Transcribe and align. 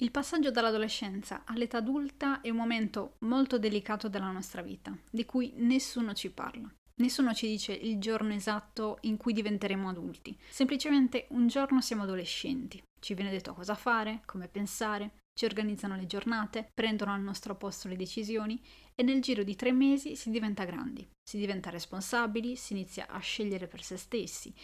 Il 0.00 0.12
passaggio 0.12 0.52
dall'adolescenza 0.52 1.42
all'età 1.44 1.78
adulta 1.78 2.40
è 2.40 2.50
un 2.50 2.56
momento 2.56 3.16
molto 3.20 3.58
delicato 3.58 4.08
della 4.08 4.30
nostra 4.30 4.62
vita, 4.62 4.96
di 5.10 5.26
cui 5.26 5.54
nessuno 5.56 6.14
ci 6.14 6.30
parla. 6.30 6.72
Nessuno 7.00 7.34
ci 7.34 7.48
dice 7.48 7.72
il 7.72 7.98
giorno 7.98 8.32
esatto 8.32 8.98
in 9.02 9.16
cui 9.16 9.32
diventeremo 9.32 9.88
adulti. 9.88 10.38
Semplicemente 10.48 11.26
un 11.30 11.48
giorno 11.48 11.80
siamo 11.80 12.04
adolescenti. 12.04 12.80
Ci 13.00 13.14
viene 13.14 13.32
detto 13.32 13.54
cosa 13.54 13.74
fare, 13.74 14.22
come 14.24 14.46
pensare, 14.46 15.16
ci 15.36 15.44
organizzano 15.44 15.96
le 15.96 16.06
giornate, 16.06 16.70
prendono 16.72 17.12
al 17.12 17.20
nostro 17.20 17.56
posto 17.56 17.88
le 17.88 17.96
decisioni 17.96 18.62
e 18.94 19.02
nel 19.02 19.20
giro 19.20 19.42
di 19.42 19.56
tre 19.56 19.72
mesi 19.72 20.14
si 20.14 20.30
diventa 20.30 20.64
grandi, 20.64 21.04
si 21.28 21.38
diventa 21.38 21.70
responsabili, 21.70 22.54
si 22.54 22.72
inizia 22.72 23.08
a 23.08 23.18
scegliere 23.18 23.66
per 23.66 23.82
se 23.82 23.96
stessi 23.96 24.54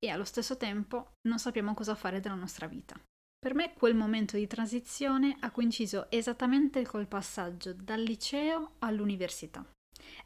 e 0.00 0.08
allo 0.08 0.24
stesso 0.24 0.56
tempo 0.56 1.12
non 1.28 1.38
sappiamo 1.38 1.74
cosa 1.74 1.94
fare 1.94 2.18
della 2.18 2.34
nostra 2.34 2.66
vita. 2.66 3.00
Per 3.42 3.54
me 3.54 3.72
quel 3.72 3.94
momento 3.94 4.36
di 4.36 4.46
transizione 4.46 5.34
ha 5.40 5.50
coinciso 5.50 6.10
esattamente 6.10 6.84
col 6.84 7.06
passaggio 7.06 7.72
dal 7.72 8.02
liceo 8.02 8.72
all'università. 8.80 9.64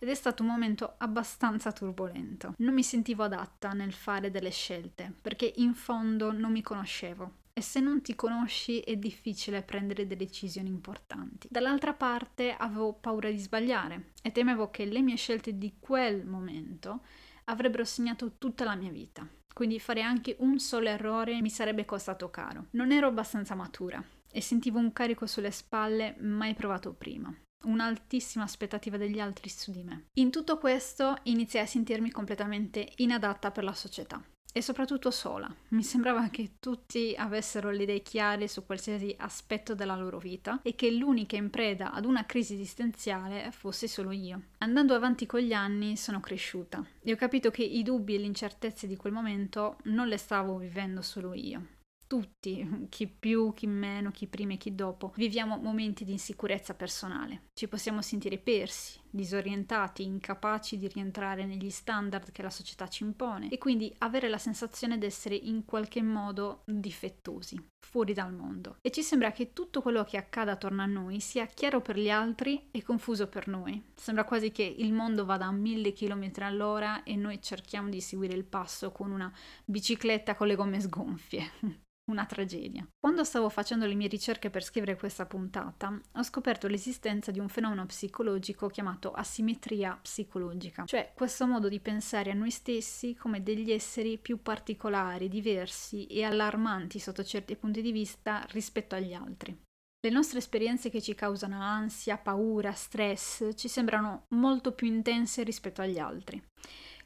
Ed 0.01 0.09
è 0.09 0.15
stato 0.15 0.43
un 0.43 0.49
momento 0.49 0.95
abbastanza 0.99 1.71
turbolento. 1.71 2.55
Non 2.59 2.75
mi 2.75 2.83
sentivo 2.83 3.23
adatta 3.23 3.71
nel 3.71 3.93
fare 3.93 4.33
delle 4.33 4.51
scelte, 4.51 5.15
perché 5.23 5.53
in 5.59 5.75
fondo 5.75 6.33
non 6.33 6.51
mi 6.51 6.61
conoscevo. 6.61 7.43
E 7.53 7.61
se 7.61 7.79
non 7.79 8.03
ti 8.03 8.17
conosci 8.17 8.81
è 8.81 8.97
difficile 8.97 9.63
prendere 9.63 10.09
delle 10.09 10.25
decisioni 10.25 10.69
importanti. 10.69 11.47
Dall'altra 11.49 11.95
parte 11.95 12.53
avevo 12.53 12.95
paura 12.95 13.31
di 13.31 13.39
sbagliare 13.39 14.11
e 14.23 14.33
temevo 14.33 14.71
che 14.71 14.87
le 14.87 15.03
mie 15.03 15.15
scelte 15.15 15.57
di 15.57 15.77
quel 15.79 16.27
momento 16.27 17.03
avrebbero 17.45 17.85
segnato 17.85 18.37
tutta 18.39 18.65
la 18.65 18.75
mia 18.75 18.91
vita 18.91 19.29
quindi 19.55 19.79
fare 19.79 20.03
anche 20.03 20.35
un 20.41 20.59
solo 20.59 20.89
errore 20.89 21.41
mi 21.41 21.49
sarebbe 21.49 21.85
costato 21.85 22.29
caro. 22.29 22.67
Non 22.73 22.91
ero 22.91 23.07
abbastanza 23.07 23.55
matura 23.55 24.05
e 24.31 24.41
sentivo 24.41 24.81
un 24.81 24.93
carico 24.93 25.27
sulle 25.27 25.53
spalle 25.53 26.17
mai 26.19 26.55
provato 26.55 26.93
prima 26.93 27.33
un'altissima 27.65 28.45
aspettativa 28.45 28.99
degli 28.99 29.19
altri 29.19 29.49
su 29.49 29.71
di 29.71 29.83
me. 29.83 30.09
In 30.19 30.31
tutto 30.31 30.59
questo 30.59 31.17
iniziai 31.23 31.63
a 31.63 31.67
sentirmi 31.67 32.11
completamente 32.11 32.93
inadatta 32.97 33.51
per 33.53 33.65
la 33.65 33.73
società 33.73 34.23
e 34.57 34.63
soprattutto 34.63 35.11
sola. 35.11 35.53
Mi 35.71 35.83
sembrava 35.83 36.29
che 36.29 36.53
tutti 36.61 37.13
avessero 37.19 37.73
le 37.73 37.83
idee 37.83 38.03
chiare 38.03 38.47
su 38.47 38.65
qualsiasi 38.65 39.13
aspetto 39.19 39.75
della 39.75 39.97
loro 39.97 40.19
vita 40.19 40.61
e 40.63 40.77
che 40.77 40.93
l'unica 40.93 41.35
in 41.35 41.51
preda 41.51 41.91
ad 41.93 42.05
una 42.05 42.25
crisi 42.25 42.55
esistenziale 42.55 43.51
fosse 43.51 43.89
solo 43.89 44.13
io. 44.13 44.43
Andando 44.59 44.95
avanti 44.95 45.27
con 45.27 45.41
gli 45.41 45.53
anni 45.53 45.97
sono 45.97 46.21
cresciuta 46.21 46.85
e 47.03 47.13
ho 47.13 47.17
capito 47.17 47.51
che 47.51 47.65
i 47.65 47.83
dubbi 47.83 48.15
e 48.15 48.19
le 48.19 48.27
incertezze 48.27 48.87
di 48.87 48.97
quel 48.97 49.13
momento 49.13 49.79
non 49.85 50.07
le 50.07 50.19
stavo 50.19 50.57
vivendo 50.57 51.03
solo 51.03 51.35
io 51.35 51.75
tutti, 52.15 52.87
chi 52.91 53.09
più, 53.09 53.53
chi 53.55 53.67
meno, 53.67 54.13
chi 54.13 54.29
prima 54.29 54.53
e 54.53 54.57
chi 54.57 54.73
dopo, 54.73 55.13
viviamo 55.17 55.57
momenti 55.57 56.05
di 56.05 56.13
insicurezza 56.13 56.73
personale. 56.73 57.47
Ci 57.53 57.67
possiamo 57.67 58.03
sentire 58.03 58.39
persi, 58.39 59.01
disorientati, 59.11 60.05
incapaci 60.05 60.79
di 60.79 60.87
rientrare 60.87 61.45
negli 61.45 61.71
standard 61.71 62.31
che 62.31 62.43
la 62.43 62.51
società 62.51 62.87
ci 62.87 63.03
impone 63.03 63.49
e 63.49 63.59
quindi 63.59 63.93
avere 63.99 64.29
la 64.29 64.39
sensazione 64.39 64.97
di 64.97 65.07
essere 65.07 65.35
in 65.35 65.65
qualche 65.65 66.03
modo 66.03 66.63
difettosi, 66.67 67.61
fuori 67.85 68.13
dal 68.13 68.33
mondo. 68.33 68.77
E 68.81 68.93
ci 68.93 69.03
sembra 69.03 69.33
che 69.33 69.53
tutto 69.53 69.83
quello 69.83 70.05
che 70.05 70.17
accada 70.17 70.53
attorno 70.53 70.83
a 70.83 70.87
noi 70.87 71.19
sia 71.19 71.47
chiaro 71.47 71.81
per 71.81 71.99
gli 71.99 72.11
altri 72.11 72.69
e 72.71 72.81
confuso 72.85 73.27
per 73.27 73.49
noi. 73.49 73.83
Sembra 73.97 74.23
quasi 74.23 74.53
che 74.53 74.63
il 74.63 74.93
mondo 74.93 75.25
vada 75.25 75.47
a 75.47 75.53
mille 75.53 75.93
chilometri 75.93 76.45
all'ora 76.45 77.03
e 77.03 77.17
noi 77.17 77.43
cerchiamo 77.43 77.89
di 77.89 78.01
seguire 78.01 78.35
il 78.35 78.45
passo 78.45 78.93
con 78.93 79.11
una 79.11 79.33
bicicletta 79.65 80.37
con 80.37 80.47
le 80.47 80.55
gomme 80.55 80.81
sgonfie 80.81 81.51
una 82.11 82.27
tragedia. 82.27 82.87
Quando 82.99 83.25
stavo 83.25 83.49
facendo 83.49 83.87
le 83.87 83.95
mie 83.95 84.09
ricerche 84.09 84.51
per 84.51 84.63
scrivere 84.63 84.97
questa 84.97 85.27
puntata, 85.27 85.99
ho 86.13 86.23
scoperto 86.23 86.67
l'esistenza 86.69 87.31
di 87.31 87.39
un 87.39 87.49
fenomeno 87.49 87.87
psicologico 87.87 88.69
chiamato 88.69 89.13
asimmetria 89.13 89.99
psicologica, 90.01 90.85
cioè 90.85 91.13
questo 91.15 91.47
modo 91.47 91.69
di 91.69 91.81
pensare 91.81 92.31
a 92.31 92.35
noi 92.35 92.51
stessi 92.51 93.15
come 93.15 93.43
degli 93.43 93.71
esseri 93.71 94.19
più 94.19 94.43
particolari, 94.43 95.29
diversi 95.29 96.07
e 96.07 96.25
allarmanti 96.25 96.99
sotto 96.99 97.25
certi 97.25 97.57
punti 97.57 97.81
di 97.81 97.93
vista 97.93 98.45
rispetto 98.51 98.95
agli 98.95 99.15
altri. 99.15 99.57
Le 100.05 100.11
nostre 100.11 100.39
esperienze 100.39 100.91
che 100.91 101.01
ci 101.01 101.15
causano 101.15 101.63
ansia, 101.63 102.19
paura, 102.19 102.73
stress 102.73 103.55
ci 103.55 103.69
sembrano 103.69 104.27
molto 104.35 104.73
più 104.73 104.87
intense 104.87 105.43
rispetto 105.43 105.81
agli 105.81 105.99
altri. 105.99 106.43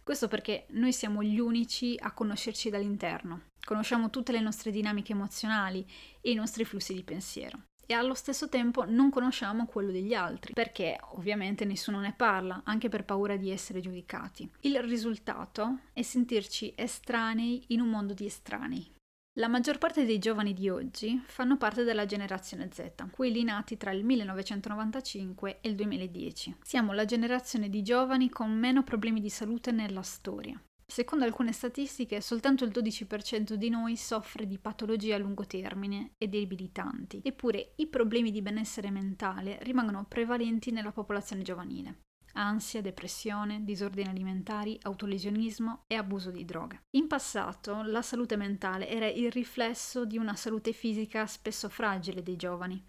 Questo 0.09 0.27
perché 0.27 0.65
noi 0.71 0.95
siamo 0.95 1.23
gli 1.23 1.39
unici 1.39 1.95
a 2.01 2.13
conoscerci 2.13 2.71
dall'interno, 2.71 3.49
conosciamo 3.63 4.09
tutte 4.09 4.33
le 4.33 4.41
nostre 4.41 4.71
dinamiche 4.71 5.13
emozionali 5.13 5.87
e 6.23 6.31
i 6.31 6.35
nostri 6.35 6.65
flussi 6.65 6.95
di 6.95 7.03
pensiero 7.03 7.65
e 7.85 7.93
allo 7.93 8.15
stesso 8.15 8.49
tempo 8.49 8.87
non 8.87 9.11
conosciamo 9.11 9.67
quello 9.67 9.91
degli 9.91 10.15
altri, 10.15 10.55
perché 10.55 10.99
ovviamente 11.13 11.67
nessuno 11.67 12.01
ne 12.01 12.15
parla, 12.17 12.63
anche 12.65 12.89
per 12.89 13.05
paura 13.05 13.37
di 13.37 13.51
essere 13.51 13.81
giudicati. 13.81 14.51
Il 14.61 14.79
risultato 14.83 15.81
è 15.93 16.01
sentirci 16.01 16.73
estranei 16.75 17.65
in 17.69 17.81
un 17.81 17.89
mondo 17.89 18.15
di 18.15 18.25
estranei. 18.25 18.97
La 19.39 19.47
maggior 19.47 19.79
parte 19.79 20.05
dei 20.05 20.19
giovani 20.19 20.53
di 20.53 20.69
oggi 20.69 21.23
fanno 21.25 21.57
parte 21.57 21.85
della 21.85 22.07
generazione 22.07 22.69
Z, 22.73 23.09
quelli 23.13 23.45
nati 23.45 23.77
tra 23.77 23.93
il 23.93 24.05
1995 24.05 25.59
e 25.61 25.69
il 25.69 25.77
2010. 25.77 26.57
Siamo 26.61 26.93
la 26.93 27.05
generazione 27.05 27.69
di 27.69 27.83
giovani 27.83 28.31
con 28.31 28.51
meno 28.51 28.83
problemi 28.83 29.21
di 29.21 29.31
salute 29.31 29.71
nella 29.71 30.03
storia. 30.03 30.61
Secondo 30.85 31.25
alcune 31.25 31.53
statistiche, 31.53 32.21
soltanto 32.21 32.65
il 32.65 32.73
12% 32.73 33.53
di 33.53 33.69
noi 33.69 33.95
soffre 33.97 34.45
di 34.45 34.59
patologie 34.59 35.15
a 35.15 35.19
lungo 35.19 35.47
termine 35.47 36.15
e 36.19 36.27
debilitanti, 36.27 37.21
eppure 37.23 37.75
i 37.77 37.87
problemi 37.87 38.33
di 38.33 38.43
benessere 38.43 38.91
mentale 38.91 39.59
rimangono 39.63 40.05
prevalenti 40.09 40.73
nella 40.73 40.91
popolazione 40.91 41.43
giovanile 41.43 41.99
ansia, 42.39 42.81
depressione, 42.81 43.65
disordini 43.65 44.09
alimentari, 44.09 44.79
autolesionismo 44.83 45.83
e 45.87 45.97
abuso 45.97 46.31
di 46.31 46.45
droga. 46.45 46.81
In 46.97 47.09
passato 47.09 47.83
la 47.83 48.03
salute 48.03 48.37
mentale 48.37 48.89
era 48.89 49.07
il 49.07 49.31
riflesso 49.31 50.05
di 50.05 50.17
una 50.17 50.37
salute 50.37 50.73
fisica 50.73 51.27
spesso 51.27 51.69
fragile 51.69 52.23
dei 52.23 52.37
giovani, 52.37 52.83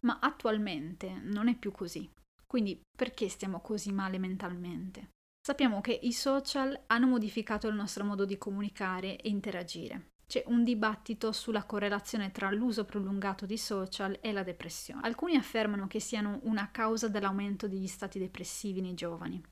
ma 0.00 0.18
attualmente 0.20 1.20
non 1.22 1.48
è 1.48 1.56
più 1.56 1.70
così. 1.70 2.10
Quindi 2.46 2.80
perché 2.96 3.28
stiamo 3.28 3.60
così 3.60 3.92
male 3.92 4.18
mentalmente? 4.18 5.10
Sappiamo 5.40 5.80
che 5.80 5.98
i 6.02 6.12
social 6.12 6.78
hanno 6.86 7.06
modificato 7.06 7.68
il 7.68 7.74
nostro 7.74 8.04
modo 8.04 8.24
di 8.24 8.36
comunicare 8.36 9.16
e 9.16 9.28
interagire. 9.28 10.10
C'è 10.28 10.44
un 10.48 10.62
dibattito 10.62 11.32
sulla 11.32 11.64
correlazione 11.64 12.30
tra 12.32 12.50
l'uso 12.50 12.84
prolungato 12.84 13.46
di 13.46 13.56
social 13.56 14.18
e 14.20 14.30
la 14.30 14.42
depressione. 14.42 15.00
Alcuni 15.04 15.36
affermano 15.36 15.86
che 15.86 16.00
siano 16.00 16.40
una 16.42 16.70
causa 16.70 17.08
dell'aumento 17.08 17.66
degli 17.66 17.86
stati 17.86 18.18
depressivi 18.18 18.82
nei 18.82 18.92
giovani. 18.92 19.42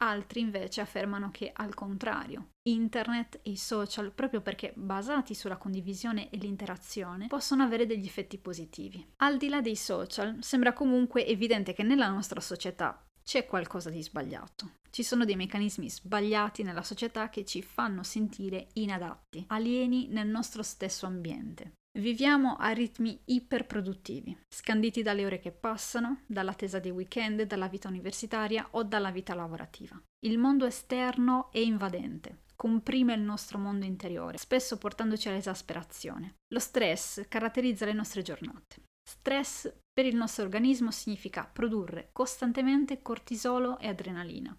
Altri 0.00 0.40
invece 0.40 0.80
affermano 0.80 1.30
che 1.30 1.50
al 1.52 1.74
contrario, 1.74 2.52
internet 2.62 3.40
e 3.42 3.50
i 3.50 3.56
social, 3.58 4.12
proprio 4.12 4.40
perché 4.40 4.72
basati 4.74 5.34
sulla 5.34 5.58
condivisione 5.58 6.30
e 6.30 6.38
l'interazione, 6.38 7.26
possono 7.26 7.62
avere 7.62 7.84
degli 7.84 8.06
effetti 8.06 8.38
positivi. 8.38 9.06
Al 9.16 9.36
di 9.36 9.50
là 9.50 9.60
dei 9.60 9.76
social, 9.76 10.38
sembra 10.40 10.72
comunque 10.72 11.26
evidente 11.26 11.74
che 11.74 11.82
nella 11.82 12.08
nostra 12.08 12.40
società 12.40 12.98
c'è 13.24 13.46
qualcosa 13.46 13.90
di 13.90 14.02
sbagliato. 14.02 14.74
Ci 14.90 15.02
sono 15.02 15.24
dei 15.24 15.34
meccanismi 15.34 15.90
sbagliati 15.90 16.62
nella 16.62 16.82
società 16.82 17.30
che 17.30 17.44
ci 17.44 17.62
fanno 17.62 18.02
sentire 18.04 18.68
inadatti, 18.74 19.44
alieni 19.48 20.06
nel 20.08 20.28
nostro 20.28 20.62
stesso 20.62 21.06
ambiente. 21.06 21.72
Viviamo 21.98 22.56
a 22.56 22.70
ritmi 22.70 23.20
iperproduttivi, 23.26 24.36
scanditi 24.48 25.02
dalle 25.02 25.24
ore 25.24 25.38
che 25.38 25.52
passano, 25.52 26.22
dall'attesa 26.26 26.80
dei 26.80 26.90
weekend, 26.90 27.42
dalla 27.42 27.68
vita 27.68 27.88
universitaria 27.88 28.66
o 28.72 28.82
dalla 28.82 29.10
vita 29.10 29.34
lavorativa. 29.34 30.00
Il 30.26 30.38
mondo 30.38 30.66
esterno 30.66 31.50
è 31.52 31.58
invadente, 31.58 32.42
comprime 32.56 33.14
il 33.14 33.20
nostro 33.20 33.58
mondo 33.58 33.84
interiore, 33.84 34.38
spesso 34.38 34.76
portandoci 34.76 35.28
all'esasperazione. 35.28 36.34
Lo 36.52 36.58
stress 36.58 37.26
caratterizza 37.28 37.84
le 37.84 37.92
nostre 37.92 38.22
giornate. 38.22 38.83
Stress 39.06 39.70
per 39.92 40.06
il 40.06 40.16
nostro 40.16 40.44
organismo 40.44 40.90
significa 40.90 41.44
produrre 41.44 42.08
costantemente 42.12 43.02
cortisolo 43.02 43.78
e 43.78 43.88
adrenalina. 43.88 44.56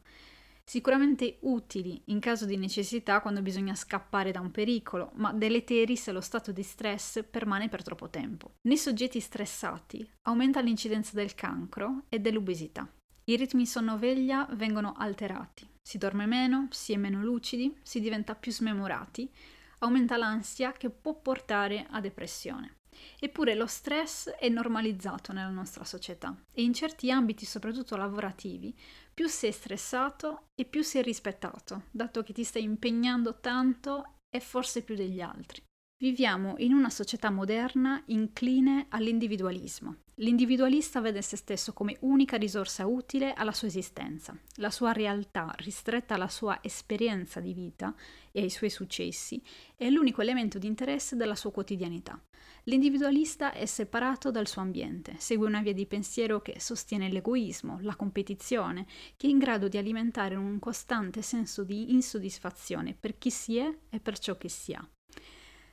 Sicuramente 0.63 1.38
utili 1.42 2.01
in 2.06 2.19
caso 2.19 2.45
di 2.45 2.57
necessità 2.57 3.21
quando 3.21 3.42
bisogna 3.42 3.75
scappare 3.75 4.31
da 4.31 4.39
un 4.39 4.50
pericolo, 4.50 5.12
ma 5.15 5.31
deleteri 5.31 5.95
se 5.95 6.12
lo 6.12 6.21
stato 6.21 6.51
di 6.51 6.63
stress 6.63 7.24
permane 7.30 7.69
per 7.69 7.83
troppo 7.83 8.09
tempo. 8.09 8.56
Nei 8.62 8.77
soggetti 8.77 9.19
stressati 9.19 10.07
aumenta 10.24 10.62
l'incidenza 10.62 11.12
del 11.13 11.36
cancro 11.36 12.06
e 12.09 12.19
dell'obesità. 12.19 12.92
I 13.25 13.36
ritmi 13.36 13.65
sonno-veglia 13.65 14.47
vengono 14.53 14.94
alterati, 14.97 15.68
si 15.81 15.97
dorme 15.97 16.25
meno, 16.25 16.68
si 16.71 16.94
è 16.94 16.97
meno 16.97 17.21
lucidi, 17.21 17.75
si 17.83 18.00
diventa 18.00 18.36
più 18.36 18.51
smemorati, 18.51 19.31
aumenta 19.80 20.18
l'ansia 20.18 20.71
che 20.71 20.89
può 20.89 21.13
portare 21.13 21.86
a 21.89 22.00
depressione. 22.00 22.77
Eppure 23.19 23.56
lo 23.56 23.68
stress 23.68 24.30
è 24.30 24.50
normalizzato 24.50 25.33
nella 25.33 25.50
nostra 25.50 25.83
società 25.83 26.36
e 26.51 26.63
in 26.63 26.74
certi 26.74 27.12
ambiti, 27.12 27.45
soprattutto 27.45 27.95
lavorativi, 27.95 28.75
più 29.13 29.27
sei 29.27 29.51
stressato 29.51 30.47
e 30.56 30.65
più 30.65 30.83
sei 30.83 31.01
rispettato, 31.01 31.83
dato 31.92 32.24
che 32.24 32.33
ti 32.33 32.44
stai 32.44 32.63
impegnando 32.63 33.39
tanto 33.39 34.19
e 34.30 34.39
forse 34.39 34.81
più 34.83 34.95
degli 34.95 35.21
altri. 35.21 35.63
Viviamo 35.97 36.56
in 36.57 36.74
una 36.74 36.89
società 36.89 37.30
moderna 37.30 38.03
incline 38.07 38.88
all'individualismo. 38.89 40.00
L'individualista 40.15 41.00
vede 41.00 41.21
se 41.21 41.38
stesso 41.38 41.71
come 41.71 41.95
unica 42.01 42.36
risorsa 42.36 42.86
utile 42.86 43.31
alla 43.31 43.53
sua 43.53 43.69
esistenza. 43.69 44.38
La 44.56 44.71
sua 44.71 44.92
realtà, 44.92 45.53
ristretta 45.59 46.15
alla 46.15 46.27
sua 46.27 46.59
esperienza 46.62 47.39
di 47.39 47.53
vita 47.53 47.95
e 48.33 48.42
ai 48.42 48.50
suoi 48.50 48.69
successi, 48.69 49.42
è 49.77 49.89
l'unico 49.89 50.21
elemento 50.21 50.59
di 50.59 50.68
interesse 50.68 51.15
della 51.15 51.36
sua 51.36 51.53
quotidianità. 51.53 52.21
L'individualista 52.63 53.53
è 53.53 53.65
separato 53.65 54.31
dal 54.31 54.47
suo 54.47 54.62
ambiente, 54.62 55.15
segue 55.18 55.47
una 55.47 55.62
via 55.62 55.74
di 55.74 55.86
pensiero 55.86 56.42
che 56.42 56.59
sostiene 56.59 57.09
l'egoismo, 57.09 57.80
la 57.81 57.95
competizione, 57.95 58.86
che 59.15 59.27
è 59.27 59.30
in 59.30 59.38
grado 59.38 59.69
di 59.69 59.77
alimentare 59.77 60.36
un 60.36 60.59
costante 60.59 61.21
senso 61.21 61.63
di 61.63 61.94
insoddisfazione 61.94 62.97
per 63.00 63.18
chi 63.18 63.30
si 63.30 63.56
è 63.56 63.77
e 63.89 64.00
per 64.01 64.19
ciò 64.19 64.38
che 64.38 64.50
si 64.50 64.74
ha. 64.74 64.89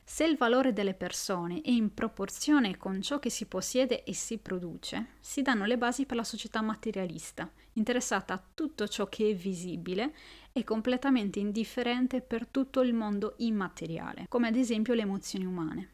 Se 0.05 0.25
il 0.25 0.35
valore 0.35 0.73
delle 0.73 0.93
persone 0.93 1.61
è 1.61 1.69
in 1.69 1.93
proporzione 1.93 2.77
con 2.77 3.01
ciò 3.01 3.19
che 3.19 3.29
si 3.29 3.45
possiede 3.45 4.03
e 4.03 4.13
si 4.13 4.37
produce, 4.37 5.13
si 5.21 5.41
danno 5.41 5.65
le 5.65 5.77
basi 5.77 6.05
per 6.05 6.17
la 6.17 6.25
società 6.25 6.61
materialista, 6.61 7.49
interessata 7.73 8.33
a 8.33 8.43
tutto 8.53 8.87
ciò 8.87 9.07
che 9.07 9.29
è 9.29 9.33
visibile 9.33 10.13
e 10.51 10.63
completamente 10.65 11.39
indifferente 11.39 12.21
per 12.21 12.47
tutto 12.47 12.81
il 12.81 12.93
mondo 12.93 13.35
immateriale, 13.37 14.25
come 14.27 14.49
ad 14.49 14.57
esempio 14.57 14.93
le 14.93 15.03
emozioni 15.03 15.45
umane. 15.45 15.93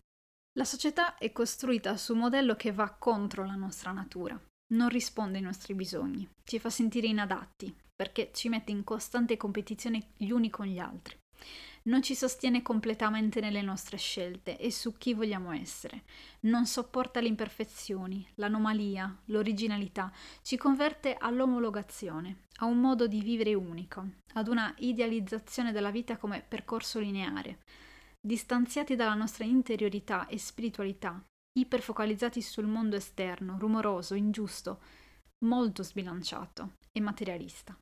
La 0.57 0.65
società 0.65 1.17
è 1.17 1.31
costruita 1.31 1.95
su 1.95 2.13
un 2.13 2.19
modello 2.19 2.55
che 2.55 2.71
va 2.71 2.89
contro 2.89 3.45
la 3.45 3.55
nostra 3.55 3.91
natura, 3.91 4.37
non 4.73 4.89
risponde 4.89 5.37
ai 5.37 5.43
nostri 5.43 5.75
bisogni, 5.75 6.27
ci 6.43 6.57
fa 6.57 6.71
sentire 6.71 7.07
inadatti, 7.07 7.73
perché 7.95 8.31
ci 8.33 8.49
mette 8.49 8.71
in 8.71 8.83
costante 8.83 9.37
competizione 9.37 10.13
gli 10.17 10.31
uni 10.31 10.49
con 10.49 10.65
gli 10.65 10.79
altri 10.79 11.15
non 11.89 12.03
ci 12.03 12.15
sostiene 12.15 12.61
completamente 12.61 13.41
nelle 13.41 13.63
nostre 13.63 13.97
scelte 13.97 14.57
e 14.57 14.71
su 14.71 14.93
chi 14.97 15.13
vogliamo 15.13 15.51
essere, 15.51 16.03
non 16.41 16.65
sopporta 16.67 17.19
le 17.19 17.27
imperfezioni, 17.27 18.25
l'anomalia, 18.35 19.13
l'originalità, 19.25 20.11
ci 20.43 20.55
converte 20.55 21.15
all'omologazione, 21.19 22.43
a 22.57 22.65
un 22.65 22.79
modo 22.79 23.07
di 23.07 23.21
vivere 23.21 23.55
unico, 23.55 24.07
ad 24.33 24.47
una 24.47 24.73
idealizzazione 24.77 25.71
della 25.71 25.91
vita 25.91 26.17
come 26.17 26.45
percorso 26.47 26.99
lineare, 26.99 27.63
distanziati 28.21 28.95
dalla 28.95 29.15
nostra 29.15 29.43
interiorità 29.43 30.27
e 30.27 30.37
spiritualità, 30.37 31.21
iperfocalizzati 31.57 32.41
sul 32.41 32.67
mondo 32.67 32.97
esterno, 32.97 33.57
rumoroso, 33.57 34.13
ingiusto, 34.13 34.79
molto 35.45 35.81
sbilanciato 35.81 36.75
e 36.91 37.01
materialista. 37.01 37.75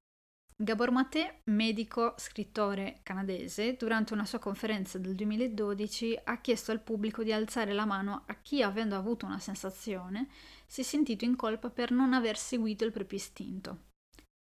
Gabor 0.59 0.89
Maté, 0.89 1.41
medico, 1.51 2.15
scrittore 2.17 3.01
canadese, 3.03 3.75
durante 3.75 4.13
una 4.13 4.25
sua 4.25 4.39
conferenza 4.39 4.97
del 4.97 5.13
2012 5.13 6.19
ha 6.23 6.41
chiesto 6.41 6.71
al 6.71 6.81
pubblico 6.81 7.21
di 7.21 7.31
alzare 7.31 7.73
la 7.73 7.85
mano 7.85 8.23
a 8.25 8.33
chi, 8.41 8.63
avendo 8.63 8.95
avuto 8.95 9.27
una 9.27 9.37
sensazione, 9.37 10.29
si 10.65 10.81
è 10.81 10.83
sentito 10.83 11.25
in 11.25 11.35
colpa 11.35 11.69
per 11.69 11.91
non 11.91 12.11
aver 12.11 12.37
seguito 12.37 12.83
il 12.85 12.91
proprio 12.91 13.19
istinto. 13.19 13.83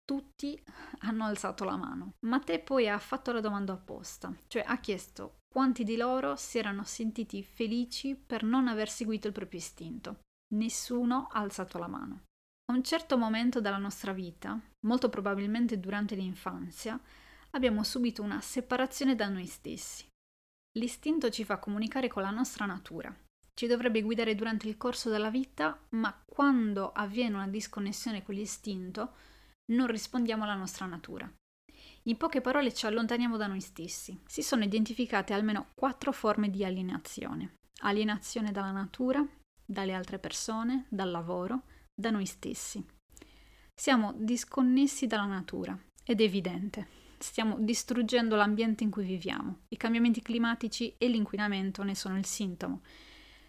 Tutti 0.04 0.62
hanno 1.00 1.24
alzato 1.24 1.64
la 1.64 1.76
mano. 1.76 2.12
Maté 2.24 2.60
poi 2.60 2.88
ha 2.88 2.98
fatto 3.00 3.32
la 3.32 3.40
domanda 3.40 3.72
opposta, 3.72 4.32
cioè 4.46 4.62
ha 4.64 4.78
chiesto 4.78 5.38
quanti 5.52 5.82
di 5.82 5.96
loro 5.96 6.36
si 6.36 6.58
erano 6.58 6.84
sentiti 6.84 7.42
felici 7.42 8.14
per 8.14 8.44
non 8.44 8.68
aver 8.68 8.88
seguito 8.88 9.26
il 9.26 9.32
proprio 9.32 9.58
istinto. 9.58 10.20
Nessuno 10.54 11.26
ha 11.32 11.40
alzato 11.40 11.78
la 11.78 11.88
mano. 11.88 12.25
A 12.70 12.74
un 12.74 12.82
certo 12.82 13.16
momento 13.16 13.60
della 13.60 13.78
nostra 13.78 14.12
vita, 14.12 14.60
molto 14.86 15.08
probabilmente 15.08 15.78
durante 15.78 16.14
l'infanzia, 16.14 17.00
abbiamo 17.50 17.82
subito 17.84 18.22
una 18.22 18.40
separazione 18.40 19.14
da 19.14 19.28
noi 19.28 19.46
stessi. 19.46 20.06
L'istinto 20.78 21.30
ci 21.30 21.44
fa 21.44 21.58
comunicare 21.58 22.08
con 22.08 22.22
la 22.22 22.30
nostra 22.30 22.66
natura, 22.66 23.14
ci 23.58 23.66
dovrebbe 23.66 24.02
guidare 24.02 24.34
durante 24.34 24.68
il 24.68 24.76
corso 24.76 25.08
della 25.08 25.30
vita, 25.30 25.80
ma 25.90 26.14
quando 26.26 26.92
avviene 26.92 27.36
una 27.36 27.48
disconnessione 27.48 28.22
con 28.22 28.34
l'istinto, 28.34 29.14
non 29.72 29.86
rispondiamo 29.86 30.44
alla 30.44 30.54
nostra 30.54 30.84
natura. 30.84 31.26
In 32.02 32.18
poche 32.18 32.42
parole 32.42 32.74
ci 32.74 32.84
allontaniamo 32.84 33.38
da 33.38 33.46
noi 33.46 33.62
stessi. 33.62 34.20
Si 34.26 34.42
sono 34.42 34.62
identificate 34.62 35.32
almeno 35.32 35.68
quattro 35.74 36.12
forme 36.12 36.50
di 36.50 36.66
alienazione. 36.66 37.54
Alienazione 37.80 38.52
dalla 38.52 38.72
natura, 38.72 39.26
dalle 39.64 39.94
altre 39.94 40.18
persone, 40.18 40.84
dal 40.90 41.10
lavoro, 41.10 41.62
da 41.98 42.10
noi 42.10 42.26
stessi. 42.26 42.84
Siamo 43.74 44.12
disconnessi 44.16 45.06
dalla 45.06 45.24
natura 45.24 45.78
ed 46.04 46.20
è 46.20 46.24
evidente. 46.24 46.86
Stiamo 47.18 47.56
distruggendo 47.58 48.36
l'ambiente 48.36 48.84
in 48.84 48.90
cui 48.90 49.04
viviamo. 49.04 49.60
I 49.68 49.76
cambiamenti 49.78 50.20
climatici 50.20 50.94
e 50.98 51.08
l'inquinamento 51.08 51.82
ne 51.82 51.94
sono 51.94 52.18
il 52.18 52.26
sintomo. 52.26 52.82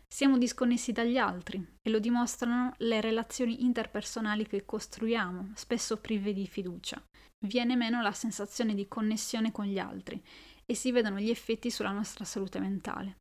Siamo 0.08 0.38
disconnessi 0.38 0.94
dagli 0.94 1.18
altri 1.18 1.64
e 1.82 1.90
lo 1.90 2.00
dimostrano 2.00 2.74
le 2.78 3.02
relazioni 3.02 3.64
interpersonali 3.66 4.48
che 4.48 4.64
costruiamo, 4.64 5.52
spesso 5.56 5.98
prive 5.98 6.32
di 6.32 6.48
fiducia. 6.48 7.02
Viene 7.46 7.76
meno 7.76 8.02
la 8.02 8.14
sensazione 8.14 8.74
di 8.74 8.88
connessione 8.88 9.52
con 9.52 9.66
gli 9.66 9.78
altri 9.78 10.24
e 10.66 10.74
si 10.76 10.94
vedono 10.94 11.20
gli 11.20 11.30
effetti 11.30 11.70
sulla 11.70 11.92
nostra 11.92 12.24
salute 12.24 12.60
mentale. 12.60 13.18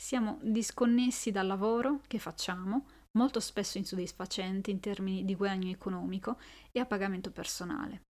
Siamo 0.00 0.38
disconnessi 0.42 1.30
dal 1.30 1.46
lavoro 1.46 2.00
che 2.08 2.18
facciamo, 2.18 2.86
molto 3.12 3.40
spesso 3.40 3.78
insoddisfacente 3.78 4.70
in 4.70 4.80
termini 4.80 5.24
di 5.24 5.34
guadagno 5.34 5.70
economico 5.70 6.38
e 6.72 6.80
a 6.80 6.86
pagamento 6.86 7.30
personale. 7.30 8.02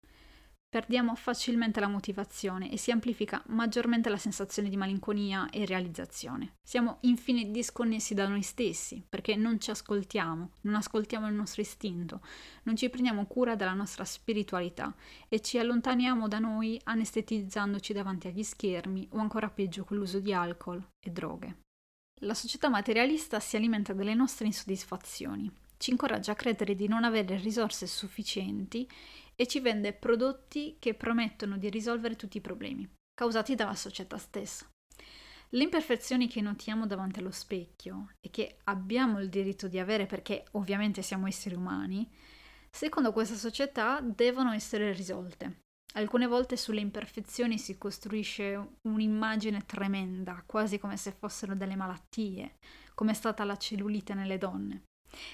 Perdiamo 0.71 1.15
facilmente 1.15 1.79
la 1.79 1.87
motivazione 1.87 2.71
e 2.71 2.77
si 2.77 2.91
amplifica 2.91 3.41
maggiormente 3.47 4.07
la 4.07 4.17
sensazione 4.17 4.69
di 4.69 4.77
malinconia 4.77 5.49
e 5.49 5.65
realizzazione. 5.65 6.57
Siamo 6.61 6.97
infine 7.01 7.49
disconnessi 7.49 8.13
da 8.13 8.27
noi 8.27 8.43
stessi 8.43 9.03
perché 9.09 9.35
non 9.35 9.59
ci 9.59 9.71
ascoltiamo, 9.71 10.51
non 10.61 10.75
ascoltiamo 10.75 11.27
il 11.27 11.33
nostro 11.33 11.63
istinto, 11.63 12.21
non 12.63 12.75
ci 12.75 12.87
prendiamo 12.91 13.25
cura 13.25 13.55
della 13.55 13.73
nostra 13.73 14.05
spiritualità 14.05 14.93
e 15.27 15.41
ci 15.41 15.57
allontaniamo 15.57 16.27
da 16.27 16.37
noi 16.37 16.79
anestetizzandoci 16.83 17.91
davanti 17.91 18.27
agli 18.27 18.43
schermi 18.43 19.07
o 19.13 19.17
ancora 19.17 19.49
peggio 19.49 19.83
con 19.83 19.97
l'uso 19.97 20.19
di 20.19 20.33
alcol 20.33 20.87
e 20.99 21.09
droghe. 21.09 21.57
La 22.23 22.33
società 22.33 22.67
materialista 22.67 23.39
si 23.39 23.55
alimenta 23.55 23.93
delle 23.93 24.13
nostre 24.13 24.45
insoddisfazioni, 24.45 25.49
ci 25.77 25.91
incoraggia 25.91 26.33
a 26.33 26.35
credere 26.35 26.75
di 26.75 26.85
non 26.89 27.05
avere 27.05 27.37
risorse 27.37 27.87
sufficienti 27.87 28.85
e 29.37 29.47
ci 29.47 29.61
vende 29.61 29.93
prodotti 29.93 30.75
che 30.79 30.95
promettono 30.95 31.57
di 31.57 31.69
risolvere 31.69 32.17
tutti 32.17 32.35
i 32.35 32.41
problemi, 32.41 32.85
causati 33.13 33.55
dalla 33.55 33.75
società 33.75 34.17
stessa. 34.17 34.69
Le 35.51 35.63
imperfezioni 35.63 36.27
che 36.27 36.41
notiamo 36.41 36.85
davanti 36.85 37.19
allo 37.19 37.31
specchio 37.31 38.11
e 38.19 38.29
che 38.29 38.57
abbiamo 38.65 39.21
il 39.21 39.29
diritto 39.29 39.69
di 39.69 39.79
avere 39.79 40.05
perché 40.05 40.43
ovviamente 40.51 41.01
siamo 41.01 41.25
esseri 41.25 41.55
umani, 41.55 42.05
secondo 42.69 43.13
questa 43.13 43.35
società 43.35 44.01
devono 44.01 44.51
essere 44.51 44.91
risolte. 44.91 45.61
Alcune 45.93 46.27
volte 46.27 46.55
sulle 46.55 46.81
imperfezioni 46.81 47.57
si 47.57 47.77
costruisce 47.77 48.75
un'immagine 48.83 49.65
tremenda, 49.65 50.43
quasi 50.45 50.77
come 50.77 50.97
se 50.97 51.11
fossero 51.11 51.55
delle 51.55 51.75
malattie, 51.75 52.57
come 52.93 53.11
è 53.11 53.15
stata 53.15 53.43
la 53.43 53.57
cellulite 53.57 54.13
nelle 54.13 54.37
donne. 54.37 54.83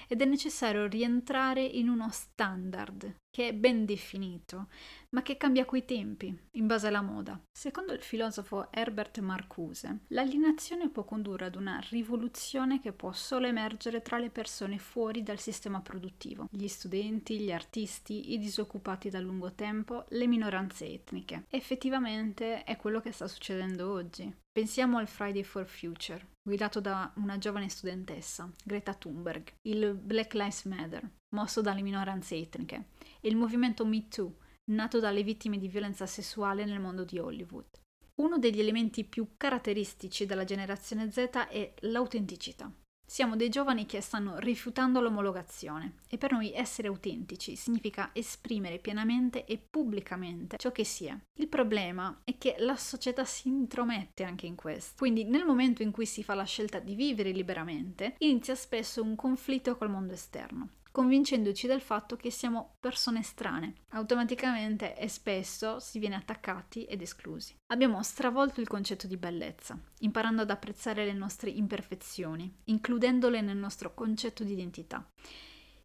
Ed 0.08 0.22
è 0.22 0.24
necessario 0.24 0.86
rientrare 0.86 1.62
in 1.62 1.90
uno 1.90 2.08
standard 2.10 3.14
che 3.36 3.48
è 3.48 3.52
ben 3.52 3.84
definito, 3.84 4.68
ma 5.10 5.20
che 5.20 5.36
cambia 5.36 5.66
coi 5.66 5.84
tempi, 5.84 6.34
in 6.52 6.66
base 6.66 6.86
alla 6.86 7.02
moda. 7.02 7.38
Secondo 7.52 7.92
il 7.92 8.00
filosofo 8.00 8.72
Herbert 8.72 9.18
Marcuse, 9.18 10.04
l'alienazione 10.06 10.88
può 10.88 11.04
condurre 11.04 11.44
ad 11.44 11.54
una 11.54 11.78
rivoluzione 11.90 12.80
che 12.80 12.92
può 12.92 13.12
solo 13.12 13.46
emergere 13.46 14.00
tra 14.00 14.16
le 14.16 14.30
persone 14.30 14.78
fuori 14.78 15.22
dal 15.22 15.38
sistema 15.38 15.82
produttivo, 15.82 16.48
gli 16.50 16.66
studenti, 16.66 17.38
gli 17.38 17.52
artisti, 17.52 18.32
i 18.32 18.38
disoccupati 18.38 19.10
da 19.10 19.20
lungo 19.20 19.52
tempo, 19.52 20.06
le 20.08 20.26
minoranze 20.26 20.86
etniche. 20.86 21.44
Effettivamente 21.50 22.64
è 22.64 22.78
quello 22.78 23.02
che 23.02 23.12
sta 23.12 23.28
succedendo 23.28 23.92
oggi. 23.92 24.34
Pensiamo 24.50 24.96
al 24.96 25.08
Friday 25.08 25.42
for 25.42 25.66
Future, 25.66 26.28
guidato 26.42 26.80
da 26.80 27.12
una 27.16 27.36
giovane 27.36 27.68
studentessa, 27.68 28.50
Greta 28.64 28.94
Thunberg, 28.94 29.52
il 29.68 29.92
Black 29.92 30.32
Lives 30.32 30.64
Matter, 30.64 31.06
mosso 31.34 31.60
dalle 31.60 31.82
minoranze 31.82 32.36
etniche, 32.36 32.88
e 33.20 33.28
il 33.28 33.36
movimento 33.36 33.84
Me 33.84 34.08
Too, 34.08 34.36
nato 34.72 35.00
dalle 35.00 35.22
vittime 35.22 35.58
di 35.58 35.68
violenza 35.68 36.06
sessuale 36.06 36.64
nel 36.64 36.80
mondo 36.80 37.04
di 37.04 37.18
Hollywood. 37.18 37.80
Uno 38.16 38.38
degli 38.38 38.60
elementi 38.60 39.04
più 39.04 39.34
caratteristici 39.36 40.24
della 40.24 40.44
generazione 40.44 41.10
Z 41.10 41.30
è 41.50 41.74
l'autenticità. 41.80 42.72
Siamo 43.08 43.36
dei 43.36 43.50
giovani 43.50 43.86
che 43.86 44.00
stanno 44.00 44.38
rifiutando 44.38 45.00
l'omologazione 45.00 45.98
e 46.08 46.18
per 46.18 46.32
noi 46.32 46.52
essere 46.52 46.88
autentici 46.88 47.54
significa 47.54 48.10
esprimere 48.12 48.80
pienamente 48.80 49.44
e 49.44 49.58
pubblicamente 49.58 50.56
ciò 50.56 50.72
che 50.72 50.82
si 50.82 51.06
è. 51.06 51.16
Il 51.38 51.46
problema 51.46 52.22
è 52.24 52.36
che 52.36 52.56
la 52.58 52.74
società 52.74 53.24
si 53.24 53.46
intromette 53.46 54.24
anche 54.24 54.46
in 54.46 54.56
questo. 54.56 54.94
Quindi 54.98 55.22
nel 55.22 55.44
momento 55.44 55.82
in 55.82 55.92
cui 55.92 56.04
si 56.04 56.24
fa 56.24 56.34
la 56.34 56.42
scelta 56.42 56.80
di 56.80 56.96
vivere 56.96 57.30
liberamente, 57.30 58.16
inizia 58.18 58.56
spesso 58.56 59.04
un 59.04 59.14
conflitto 59.14 59.76
col 59.76 59.90
mondo 59.90 60.12
esterno 60.12 60.70
convincendoci 60.96 61.66
del 61.66 61.82
fatto 61.82 62.16
che 62.16 62.30
siamo 62.30 62.76
persone 62.80 63.22
strane. 63.22 63.74
Automaticamente 63.90 64.96
e 64.96 65.08
spesso 65.08 65.78
si 65.78 65.98
viene 65.98 66.14
attaccati 66.14 66.84
ed 66.84 67.02
esclusi. 67.02 67.54
Abbiamo 67.66 68.02
stravolto 68.02 68.62
il 68.62 68.66
concetto 68.66 69.06
di 69.06 69.18
bellezza, 69.18 69.78
imparando 69.98 70.40
ad 70.40 70.48
apprezzare 70.48 71.04
le 71.04 71.12
nostre 71.12 71.50
imperfezioni, 71.50 72.50
includendole 72.64 73.42
nel 73.42 73.58
nostro 73.58 73.92
concetto 73.92 74.42
di 74.42 74.52
identità. 74.52 75.06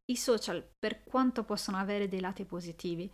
I 0.05 0.15
social, 0.15 0.65
per 0.79 1.03
quanto 1.03 1.43
possono 1.43 1.75
avere 1.75 2.07
dei 2.07 2.21
lati 2.21 2.45
positivi, 2.45 3.11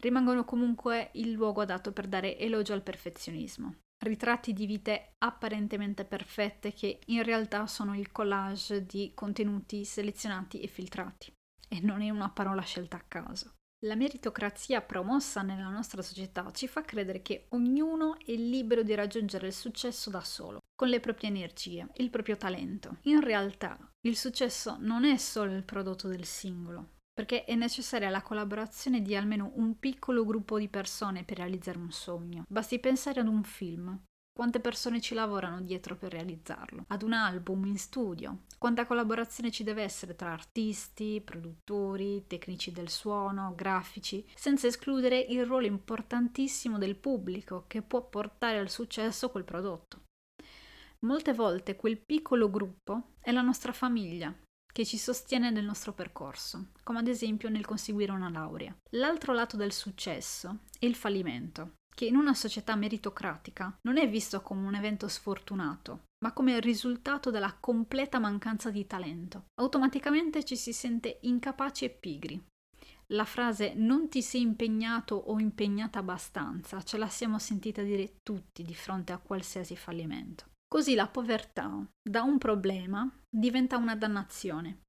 rimangono 0.00 0.44
comunque 0.44 1.08
il 1.14 1.30
luogo 1.30 1.62
adatto 1.62 1.92
per 1.92 2.08
dare 2.08 2.36
elogio 2.36 2.74
al 2.74 2.82
perfezionismo. 2.82 3.76
Ritratti 4.00 4.52
di 4.52 4.66
vite 4.66 5.14
apparentemente 5.16 6.04
perfette 6.04 6.74
che 6.74 7.00
in 7.06 7.22
realtà 7.22 7.66
sono 7.66 7.98
il 7.98 8.12
collage 8.12 8.84
di 8.84 9.12
contenuti 9.14 9.86
selezionati 9.86 10.60
e 10.60 10.66
filtrati. 10.66 11.36
E 11.68 11.80
non 11.80 12.00
è 12.02 12.10
una 12.10 12.30
parola 12.30 12.62
scelta 12.62 12.96
a 12.96 13.04
caso. 13.06 13.54
La 13.84 13.94
meritocrazia 13.94 14.80
promossa 14.80 15.42
nella 15.42 15.68
nostra 15.68 16.02
società 16.02 16.50
ci 16.50 16.66
fa 16.66 16.82
credere 16.82 17.22
che 17.22 17.46
ognuno 17.50 18.18
è 18.18 18.32
libero 18.32 18.82
di 18.82 18.92
raggiungere 18.94 19.46
il 19.46 19.52
successo 19.52 20.10
da 20.10 20.20
solo, 20.20 20.58
con 20.74 20.88
le 20.88 20.98
proprie 20.98 21.28
energie, 21.28 21.86
il 21.98 22.10
proprio 22.10 22.36
talento. 22.36 22.96
In 23.02 23.20
realtà, 23.20 23.78
il 24.00 24.16
successo 24.16 24.76
non 24.80 25.04
è 25.04 25.16
solo 25.16 25.54
il 25.54 25.62
prodotto 25.62 26.08
del 26.08 26.24
singolo, 26.24 26.94
perché 27.12 27.44
è 27.44 27.54
necessaria 27.54 28.10
la 28.10 28.22
collaborazione 28.22 29.00
di 29.00 29.14
almeno 29.14 29.52
un 29.54 29.78
piccolo 29.78 30.24
gruppo 30.24 30.58
di 30.58 30.68
persone 30.68 31.22
per 31.22 31.36
realizzare 31.36 31.78
un 31.78 31.92
sogno. 31.92 32.44
Basti 32.48 32.80
pensare 32.80 33.20
ad 33.20 33.28
un 33.28 33.44
film. 33.44 33.96
Quante 34.38 34.60
persone 34.60 35.00
ci 35.00 35.14
lavorano 35.14 35.62
dietro 35.62 35.96
per 35.96 36.12
realizzarlo? 36.12 36.84
Ad 36.86 37.02
un 37.02 37.12
album 37.12 37.64
in 37.64 37.76
studio? 37.76 38.42
Quanta 38.56 38.86
collaborazione 38.86 39.50
ci 39.50 39.64
deve 39.64 39.82
essere 39.82 40.14
tra 40.14 40.30
artisti, 40.30 41.20
produttori, 41.24 42.24
tecnici 42.28 42.70
del 42.70 42.88
suono, 42.88 43.54
grafici, 43.56 44.24
senza 44.36 44.68
escludere 44.68 45.18
il 45.18 45.44
ruolo 45.44 45.66
importantissimo 45.66 46.78
del 46.78 46.94
pubblico 46.94 47.64
che 47.66 47.82
può 47.82 48.08
portare 48.08 48.58
al 48.58 48.70
successo 48.70 49.28
quel 49.30 49.42
prodotto. 49.42 50.02
Molte 51.00 51.34
volte 51.34 51.74
quel 51.74 51.98
piccolo 51.98 52.48
gruppo 52.48 53.14
è 53.18 53.32
la 53.32 53.42
nostra 53.42 53.72
famiglia, 53.72 54.32
che 54.72 54.86
ci 54.86 54.98
sostiene 54.98 55.50
nel 55.50 55.64
nostro 55.64 55.92
percorso, 55.92 56.68
come 56.84 57.00
ad 57.00 57.08
esempio 57.08 57.48
nel 57.48 57.66
conseguire 57.66 58.12
una 58.12 58.30
laurea. 58.30 58.72
L'altro 58.90 59.32
lato 59.32 59.56
del 59.56 59.72
successo 59.72 60.60
è 60.78 60.86
il 60.86 60.94
fallimento, 60.94 61.72
che 61.98 62.04
in 62.04 62.14
una 62.14 62.32
società 62.32 62.76
meritocratica 62.76 63.76
non 63.82 63.96
è 63.96 64.08
visto 64.08 64.40
come 64.40 64.64
un 64.64 64.76
evento 64.76 65.08
sfortunato, 65.08 66.04
ma 66.22 66.32
come 66.32 66.52
il 66.52 66.62
risultato 66.62 67.32
della 67.32 67.56
completa 67.58 68.20
mancanza 68.20 68.70
di 68.70 68.86
talento. 68.86 69.46
Automaticamente 69.60 70.44
ci 70.44 70.54
si 70.54 70.72
sente 70.72 71.18
incapaci 71.22 71.86
e 71.86 71.90
pigri. 71.90 72.40
La 73.14 73.24
frase 73.24 73.74
non 73.74 74.08
ti 74.08 74.22
sei 74.22 74.42
impegnato 74.42 75.16
o 75.16 75.40
impegnata 75.40 75.98
abbastanza 75.98 76.80
ce 76.82 76.98
la 76.98 77.08
siamo 77.08 77.40
sentita 77.40 77.82
dire 77.82 78.18
tutti 78.22 78.62
di 78.62 78.76
fronte 78.76 79.12
a 79.12 79.18
qualsiasi 79.18 79.74
fallimento. 79.74 80.44
Così 80.68 80.94
la 80.94 81.08
povertà, 81.08 81.84
da 82.00 82.22
un 82.22 82.38
problema, 82.38 83.12
diventa 83.28 83.76
una 83.76 83.96
dannazione. 83.96 84.82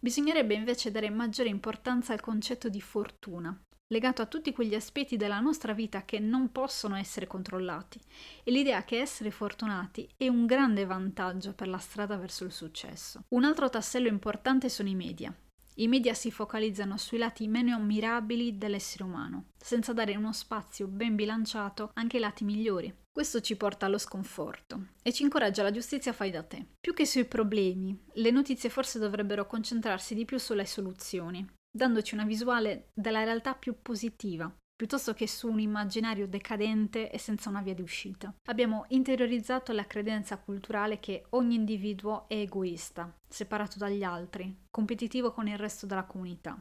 Bisognerebbe 0.00 0.54
invece 0.54 0.90
dare 0.90 1.10
maggiore 1.10 1.50
importanza 1.50 2.14
al 2.14 2.20
concetto 2.20 2.70
di 2.70 2.80
fortuna, 2.80 3.54
legato 3.88 4.22
a 4.22 4.26
tutti 4.26 4.52
quegli 4.52 4.74
aspetti 4.74 5.16
della 5.16 5.40
nostra 5.40 5.72
vita 5.72 6.04
che 6.04 6.18
non 6.18 6.52
possono 6.52 6.96
essere 6.96 7.26
controllati, 7.26 8.00
e 8.44 8.50
l'idea 8.50 8.84
che 8.84 9.00
essere 9.00 9.30
fortunati 9.30 10.08
è 10.16 10.28
un 10.28 10.46
grande 10.46 10.84
vantaggio 10.84 11.54
per 11.54 11.68
la 11.68 11.78
strada 11.78 12.16
verso 12.16 12.44
il 12.44 12.52
successo. 12.52 13.24
Un 13.28 13.44
altro 13.44 13.68
tassello 13.68 14.08
importante 14.08 14.68
sono 14.68 14.88
i 14.88 14.94
media. 14.94 15.34
I 15.76 15.86
media 15.86 16.12
si 16.12 16.32
focalizzano 16.32 16.96
sui 16.96 17.18
lati 17.18 17.46
meno 17.46 17.78
mirabili 17.78 18.58
dell'essere 18.58 19.04
umano, 19.04 19.50
senza 19.56 19.92
dare 19.92 20.16
uno 20.16 20.32
spazio 20.32 20.88
ben 20.88 21.14
bilanciato 21.14 21.90
anche 21.94 22.16
ai 22.16 22.22
lati 22.22 22.44
migliori. 22.44 22.92
Questo 23.12 23.40
ci 23.40 23.56
porta 23.56 23.86
allo 23.86 23.98
sconforto 23.98 24.88
e 25.02 25.12
ci 25.12 25.22
incoraggia 25.22 25.60
alla 25.60 25.70
giustizia 25.70 26.12
fai 26.12 26.30
da 26.30 26.42
te. 26.42 26.66
Più 26.80 26.94
che 26.94 27.06
sui 27.06 27.24
problemi, 27.24 27.96
le 28.14 28.30
notizie 28.30 28.70
forse 28.70 28.98
dovrebbero 28.98 29.46
concentrarsi 29.46 30.14
di 30.14 30.24
più 30.24 30.38
sulle 30.38 30.66
soluzioni, 30.66 31.46
dandoci 31.70 32.14
una 32.14 32.24
visuale 32.24 32.90
della 32.94 33.24
realtà 33.24 33.54
più 33.54 33.80
positiva, 33.80 34.52
piuttosto 34.74 35.12
che 35.12 35.26
su 35.26 35.50
un 35.50 35.58
immaginario 35.58 36.28
decadente 36.28 37.10
e 37.10 37.18
senza 37.18 37.48
una 37.48 37.62
via 37.62 37.74
di 37.74 37.82
uscita. 37.82 38.32
Abbiamo 38.48 38.84
interiorizzato 38.88 39.72
la 39.72 39.86
credenza 39.86 40.38
culturale 40.38 41.00
che 41.00 41.26
ogni 41.30 41.56
individuo 41.56 42.28
è 42.28 42.34
egoista, 42.34 43.12
separato 43.28 43.78
dagli 43.78 44.04
altri, 44.04 44.66
competitivo 44.70 45.32
con 45.32 45.48
il 45.48 45.58
resto 45.58 45.86
della 45.86 46.04
comunità. 46.04 46.56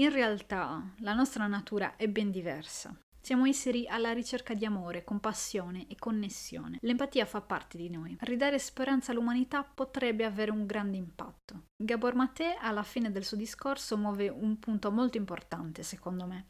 In 0.00 0.10
realtà 0.10 0.94
la 1.00 1.12
nostra 1.12 1.46
natura 1.46 1.96
è 1.96 2.08
ben 2.08 2.30
diversa. 2.30 2.98
Siamo 3.24 3.46
esseri 3.46 3.86
alla 3.86 4.12
ricerca 4.12 4.52
di 4.52 4.64
amore, 4.64 5.04
compassione 5.04 5.86
e 5.86 5.94
connessione. 5.96 6.78
L'empatia 6.80 7.24
fa 7.24 7.40
parte 7.40 7.78
di 7.78 7.88
noi. 7.88 8.16
Ridare 8.18 8.58
speranza 8.58 9.12
all'umanità 9.12 9.62
potrebbe 9.62 10.24
avere 10.24 10.50
un 10.50 10.66
grande 10.66 10.96
impatto. 10.96 11.66
Gabor 11.76 12.16
Maté 12.16 12.56
alla 12.60 12.82
fine 12.82 13.12
del 13.12 13.24
suo 13.24 13.36
discorso 13.36 13.96
muove 13.96 14.28
un 14.28 14.58
punto 14.58 14.90
molto 14.90 15.18
importante, 15.18 15.84
secondo 15.84 16.26
me 16.26 16.48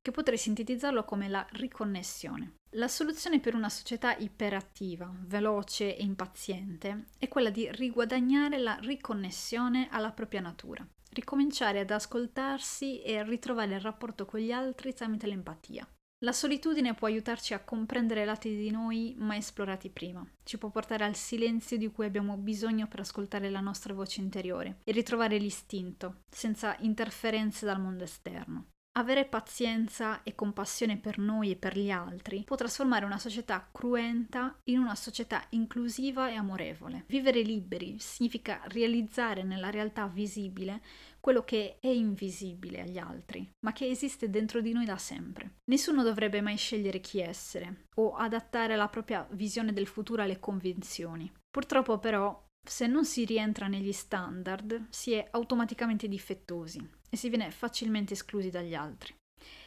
che 0.00 0.10
potrei 0.10 0.36
sintetizzarlo 0.36 1.02
come 1.04 1.28
la 1.28 1.44
riconnessione. 1.52 2.56
La 2.76 2.88
soluzione 2.88 3.40
per 3.40 3.54
una 3.54 3.70
società 3.70 4.14
iperattiva, 4.14 5.10
veloce 5.20 5.96
e 5.96 6.02
impaziente 6.04 7.06
è 7.18 7.26
quella 7.26 7.48
di 7.48 7.68
riguadagnare 7.72 8.58
la 8.58 8.76
riconnessione 8.82 9.88
alla 9.90 10.12
propria 10.12 10.42
natura, 10.42 10.86
ricominciare 11.12 11.80
ad 11.80 11.90
ascoltarsi 11.90 13.00
e 13.02 13.24
ritrovare 13.24 13.76
il 13.76 13.80
rapporto 13.80 14.26
con 14.26 14.40
gli 14.40 14.52
altri 14.52 14.92
tramite 14.92 15.26
l'empatia. 15.26 15.88
La 16.24 16.32
solitudine 16.32 16.94
può 16.94 17.06
aiutarci 17.06 17.52
a 17.52 17.62
comprendere 17.62 18.24
lati 18.24 18.56
di 18.56 18.70
noi 18.70 19.14
mai 19.18 19.38
esplorati 19.38 19.90
prima, 19.90 20.26
ci 20.42 20.56
può 20.56 20.70
portare 20.70 21.04
al 21.04 21.16
silenzio 21.16 21.76
di 21.76 21.90
cui 21.92 22.06
abbiamo 22.06 22.38
bisogno 22.38 22.88
per 22.88 23.00
ascoltare 23.00 23.50
la 23.50 23.60
nostra 23.60 23.92
voce 23.92 24.22
interiore 24.22 24.78
e 24.84 24.92
ritrovare 24.92 25.36
l'istinto, 25.36 26.22
senza 26.30 26.76
interferenze 26.80 27.66
dal 27.66 27.78
mondo 27.78 28.04
esterno. 28.04 28.68
Avere 28.96 29.24
pazienza 29.24 30.22
e 30.22 30.36
compassione 30.36 30.96
per 30.98 31.18
noi 31.18 31.50
e 31.50 31.56
per 31.56 31.76
gli 31.76 31.90
altri 31.90 32.44
può 32.44 32.54
trasformare 32.54 33.04
una 33.04 33.18
società 33.18 33.68
cruenta 33.72 34.56
in 34.64 34.78
una 34.78 34.94
società 34.94 35.44
inclusiva 35.50 36.30
e 36.30 36.34
amorevole. 36.34 37.04
Vivere 37.08 37.40
liberi 37.40 37.96
significa 37.98 38.60
realizzare 38.66 39.42
nella 39.42 39.70
realtà 39.70 40.06
visibile 40.06 40.80
quello 41.18 41.42
che 41.42 41.78
è 41.80 41.88
invisibile 41.88 42.82
agli 42.82 42.98
altri, 42.98 43.50
ma 43.64 43.72
che 43.72 43.88
esiste 43.88 44.30
dentro 44.30 44.60
di 44.60 44.72
noi 44.72 44.84
da 44.84 44.96
sempre. 44.96 45.54
Nessuno 45.64 46.04
dovrebbe 46.04 46.40
mai 46.40 46.56
scegliere 46.56 47.00
chi 47.00 47.18
essere 47.18 47.86
o 47.96 48.14
adattare 48.14 48.76
la 48.76 48.88
propria 48.88 49.26
visione 49.32 49.72
del 49.72 49.88
futuro 49.88 50.22
alle 50.22 50.38
convenzioni. 50.38 51.32
Purtroppo 51.50 51.98
però 51.98 52.43
se 52.64 52.86
non 52.86 53.04
si 53.04 53.24
rientra 53.24 53.68
negli 53.68 53.92
standard, 53.92 54.86
si 54.88 55.12
è 55.12 55.28
automaticamente 55.30 56.08
difettosi 56.08 56.86
e 57.08 57.16
si 57.16 57.28
viene 57.28 57.50
facilmente 57.50 58.14
esclusi 58.14 58.50
dagli 58.50 58.74
altri. 58.74 59.14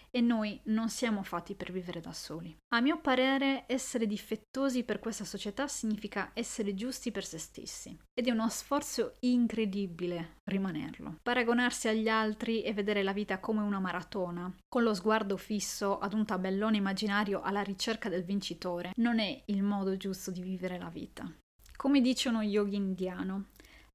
E 0.10 0.22
noi 0.22 0.60
non 0.66 0.90
siamo 0.90 1.22
fatti 1.22 1.54
per 1.54 1.72
vivere 1.72 2.00
da 2.00 2.14
soli. 2.14 2.56
A 2.74 2.80
mio 2.80 3.00
parere, 3.00 3.66
essere 3.68 4.08
difettosi 4.08 4.84
per 4.84 5.00
questa 5.00 5.26
società 5.26 5.68
significa 5.68 6.32
essere 6.34 6.74
giusti 6.74 7.12
per 7.12 7.26
se 7.26 7.38
stessi. 7.38 7.96
Ed 8.14 8.28
è 8.28 8.32
uno 8.32 8.50
sforzo 8.50 9.16
incredibile 9.20 10.38
rimanerlo. 10.46 11.20
Paragonarsi 11.22 11.90
agli 11.90 12.08
altri 12.08 12.64
e 12.64 12.74
vedere 12.74 13.04
la 13.04 13.14
vita 13.14 13.40
come 13.40 13.62
una 13.62 13.80
maratona, 13.80 14.52
con 14.68 14.84
lo 14.84 14.94
sguardo 14.94 15.38
fisso 15.38 16.00
ad 16.00 16.14
un 16.14 16.26
tabellone 16.26 16.78
immaginario 16.78 17.42
alla 17.42 17.62
ricerca 17.62 18.10
del 18.10 18.24
vincitore, 18.24 18.94
non 18.96 19.20
è 19.20 19.44
il 19.48 19.62
modo 19.62 19.98
giusto 19.98 20.32
di 20.32 20.42
vivere 20.42 20.80
la 20.80 20.90
vita. 20.90 21.32
Come 21.78 22.02
dice 22.02 22.30
uno 22.30 22.42
yogi 22.42 22.76
indiano, 22.76 23.50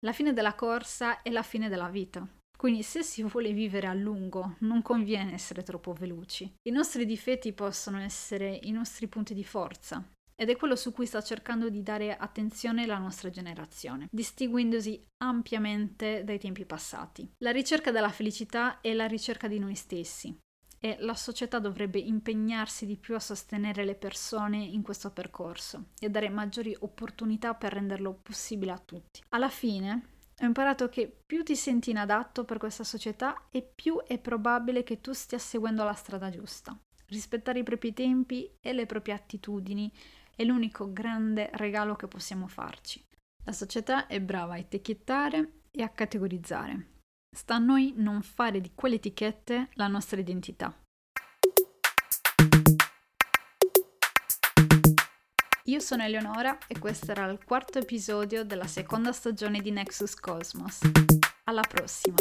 la 0.05 0.12
fine 0.12 0.33
della 0.33 0.55
corsa 0.55 1.21
è 1.21 1.31
la 1.31 1.43
fine 1.43 1.69
della 1.69 1.89
vita. 1.89 2.25
Quindi 2.57 2.85
se 2.85 3.03
si 3.03 3.25
vuole 3.25 3.53
vivere 3.53 3.89
a 3.89 3.93
lungo 3.93 4.55
non 4.61 4.83
conviene 4.83 5.33
essere 5.33 5.65
troppo 5.65 5.93
veloci. 5.93 6.49
I 6.62 6.71
nostri 6.71 7.05
difetti 7.05 7.53
possono 7.53 7.99
essere 7.99 8.57
i 8.62 8.71
nostri 8.71 9.09
punti 9.09 9.35
di 9.35 9.43
forza 9.43 10.01
ed 10.37 10.49
è 10.49 10.57
quello 10.57 10.77
su 10.77 10.93
cui 10.93 11.07
sta 11.07 11.21
cercando 11.23 11.69
di 11.69 11.83
dare 11.83 12.17
attenzione 12.17 12.87
la 12.87 12.99
nostra 12.99 13.31
generazione, 13.31 14.07
distinguendosi 14.12 15.05
ampiamente 15.25 16.23
dai 16.23 16.39
tempi 16.39 16.65
passati. 16.65 17.29
La 17.39 17.51
ricerca 17.51 17.91
della 17.91 18.11
felicità 18.11 18.81
è 18.81 18.93
la 18.93 19.07
ricerca 19.07 19.49
di 19.49 19.59
noi 19.59 19.75
stessi, 19.75 20.37
e 20.85 20.97
la 20.99 21.15
società 21.15 21.61
dovrebbe 21.61 22.01
impegnarsi 22.01 22.87
di 22.87 22.97
più 22.97 23.15
a 23.15 23.21
sostenere 23.21 23.85
le 23.85 23.95
persone 23.95 24.57
in 24.57 24.83
questo 24.83 25.12
percorso 25.12 25.91
e 26.01 26.11
dare 26.11 26.29
maggiori 26.29 26.77
opportunità 26.81 27.55
per 27.55 27.75
renderlo 27.75 28.19
possibile 28.21 28.73
a 28.73 28.83
tutti. 28.85 29.23
Alla 29.29 29.49
fine 29.49 30.03
ho 30.41 30.45
imparato 30.45 30.89
che 30.89 31.21
più 31.25 31.45
ti 31.45 31.55
senti 31.55 31.91
inadatto 31.91 32.45
per 32.45 32.59
questa 32.59 32.83
società 32.83 33.47
e 33.49 33.62
più 33.62 34.03
è 34.05 34.19
probabile 34.19 34.83
che 34.83 35.01
tu 35.01 35.12
stia 35.12 35.39
seguendo 35.39 35.85
la 35.85 35.95
strada 35.95 36.31
giusta. 36.31 36.77
Rispettare 37.07 37.61
i 37.61 37.62
propri 37.62 37.93
tempi 37.93 38.51
e 38.61 38.73
le 38.73 38.87
proprie 38.87 39.15
attitudini 39.15 39.89
è 40.35 40.43
l'unico 40.43 40.93
grande 40.93 41.49
regalo 41.53 41.95
che 41.95 42.09
possiamo 42.09 42.49
farci. 42.49 43.01
La 43.45 43.53
società 43.53 44.09
è 44.09 44.21
brava 44.21 44.55
a 44.55 44.59
etichettare 44.59 45.61
e 45.71 45.83
a 45.83 45.91
categorizzare, 45.91 46.87
Sta 47.35 47.55
a 47.55 47.59
noi 47.59 47.95
non 47.97 48.21
fare 48.21 48.61
di 48.61 48.73
quelle 48.75 48.97
etichette 48.97 49.71
la 49.75 49.87
nostra 49.87 50.21
identità. 50.21 50.77
Io 55.65 55.81
sono 55.81 56.03
Eleonora 56.03 56.59
e 56.67 56.79
questo 56.79 57.11
era 57.11 57.25
il 57.31 57.43
quarto 57.43 57.79
episodio 57.79 58.45
della 58.45 58.67
seconda 58.67 59.12
stagione 59.12 59.61
di 59.61 59.71
Nexus 59.71 60.15
Cosmos. 60.17 60.81
Alla 61.45 61.62
prossima! 61.62 62.17